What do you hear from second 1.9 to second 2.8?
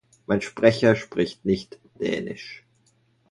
Dänisch.